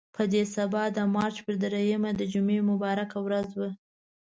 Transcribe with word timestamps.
په 0.15 0.23
دې 0.33 0.43
سبا 0.55 0.83
د 0.97 0.99
مارچ 1.15 1.35
په 1.45 1.51
درېیمه 1.63 2.11
چې 2.13 2.17
د 2.19 2.21
جمعې 2.33 2.59
مبارکه 2.71 3.17
ورځ 3.25 3.49
وه. 3.59 3.69